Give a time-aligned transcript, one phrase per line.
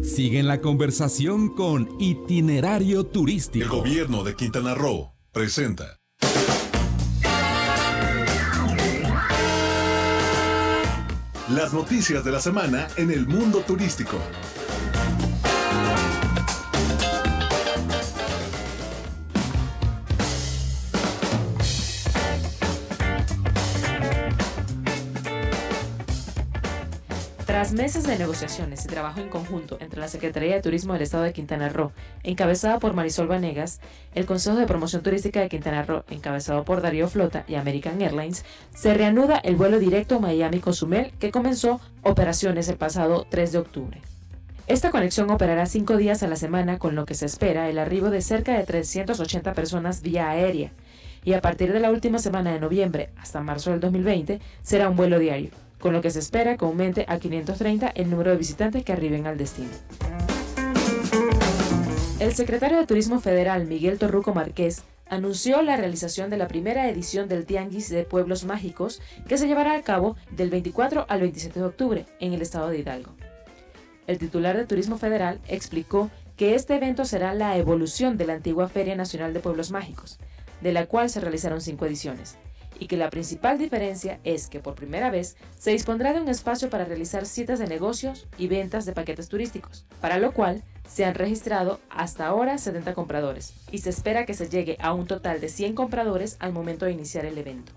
[0.00, 3.64] Sigue la conversación con Itinerario Turístico.
[3.64, 5.98] El gobierno de Quintana Roo presenta.
[11.50, 14.16] Las noticias de la semana en el mundo turístico.
[27.52, 31.24] Tras meses de negociaciones y trabajo en conjunto entre la Secretaría de Turismo del Estado
[31.24, 33.78] de Quintana Roo, encabezada por Marisol Vanegas,
[34.14, 38.46] el Consejo de Promoción Turística de Quintana Roo, encabezado por Darío Flota y American Airlines,
[38.74, 44.00] se reanuda el vuelo directo Miami-Cozumel que comenzó operaciones el pasado 3 de octubre.
[44.66, 48.08] Esta conexión operará cinco días a la semana, con lo que se espera el arribo
[48.08, 50.72] de cerca de 380 personas vía aérea,
[51.22, 54.96] y a partir de la última semana de noviembre hasta marzo del 2020 será un
[54.96, 58.84] vuelo diario con lo que se espera que aumente a 530 el número de visitantes
[58.84, 59.68] que arriben al destino.
[62.20, 67.28] El secretario de Turismo Federal, Miguel Torruco Márquez, anunció la realización de la primera edición
[67.28, 71.66] del Tianguis de Pueblos Mágicos que se llevará a cabo del 24 al 27 de
[71.66, 73.10] octubre en el estado de Hidalgo.
[74.06, 78.68] El titular de Turismo Federal explicó que este evento será la evolución de la antigua
[78.68, 80.20] Feria Nacional de Pueblos Mágicos,
[80.60, 82.38] de la cual se realizaron cinco ediciones,
[82.82, 86.68] y que la principal diferencia es que por primera vez se dispondrá de un espacio
[86.68, 91.14] para realizar citas de negocios y ventas de paquetes turísticos, para lo cual se han
[91.14, 95.48] registrado hasta ahora 70 compradores y se espera que se llegue a un total de
[95.48, 97.70] 100 compradores al momento de iniciar el evento.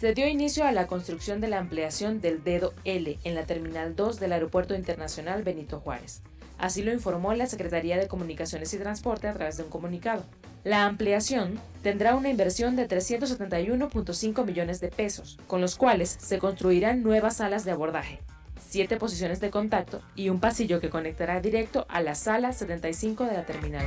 [0.00, 3.94] Se dio inicio a la construcción de la ampliación del dedo L en la Terminal
[3.94, 6.20] 2 del Aeropuerto Internacional Benito Juárez.
[6.58, 10.24] Así lo informó la Secretaría de Comunicaciones y Transporte a través de un comunicado.
[10.64, 17.02] La ampliación tendrá una inversión de 371.5 millones de pesos, con los cuales se construirán
[17.02, 18.20] nuevas salas de abordaje,
[18.68, 23.32] siete posiciones de contacto y un pasillo que conectará directo a la sala 75 de
[23.32, 23.86] la terminal.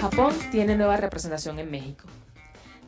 [0.00, 2.08] Japón tiene nueva representación en México.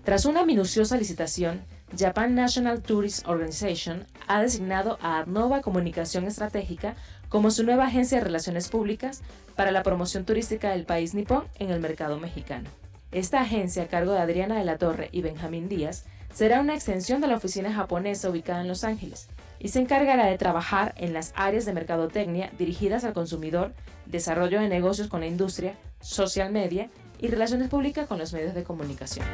[0.03, 1.63] Tras una minuciosa licitación,
[1.97, 6.97] Japan National Tourist Organization ha designado a Arnova Comunicación Estratégica
[7.35, 9.21] como su nueva agencia de relaciones públicas
[9.57, 12.71] para la promoción turística del país nipón en el mercado mexicano.
[13.11, 17.21] Esta agencia, a cargo de Adriana de la Torre y Benjamín Díaz, será una extensión
[17.21, 19.27] de la oficina japonesa ubicada en Los Ángeles
[19.59, 23.75] y se encargará de trabajar en las áreas de mercadotecnia dirigidas al consumidor,
[24.07, 28.63] desarrollo de negocios con la industria, social media y relaciones públicas con los medios de
[28.63, 29.27] comunicación.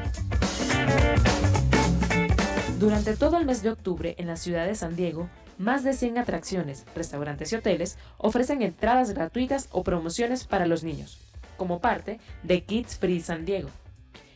[2.81, 6.17] Durante todo el mes de octubre en la ciudad de San Diego, más de 100
[6.17, 11.19] atracciones, restaurantes y hoteles ofrecen entradas gratuitas o promociones para los niños,
[11.59, 13.69] como parte de Kids Free San Diego.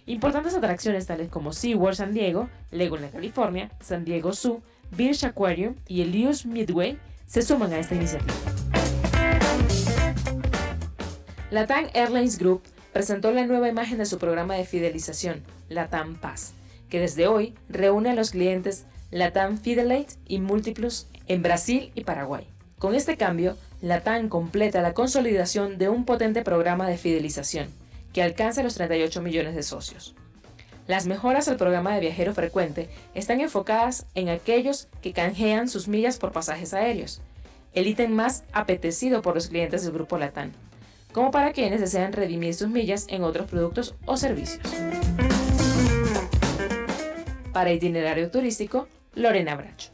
[0.04, 4.60] Importantes atracciones tales como SeaWorld San Diego, Legoland California, San Diego Zoo,
[4.90, 6.12] Beach Aquarium y el
[6.44, 8.34] Midway se suman a esta iniciativa.
[11.50, 12.60] Latam Airlines Group
[12.92, 16.52] presentó la nueva imagen de su programa de fidelización, Latam Pass,
[16.88, 22.46] que desde hoy reúne a los clientes Latam Fidelite y múltiplos en Brasil y Paraguay.
[22.78, 27.68] Con este cambio, Latam completa la consolidación de un potente programa de fidelización
[28.12, 30.14] que alcanza los 38 millones de socios.
[30.86, 36.18] Las mejoras al programa de viajero frecuente están enfocadas en aquellos que canjean sus millas
[36.18, 37.22] por pasajes aéreos,
[37.72, 40.52] el ítem más apetecido por los clientes del grupo Latam,
[41.12, 44.62] como para quienes desean redimir sus millas en otros productos o servicios.
[47.54, 49.93] Para itinerario turístico, Lorena Bracho.